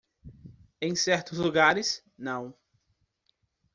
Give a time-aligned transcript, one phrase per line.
[0.81, 2.57] Em certos lugares, não.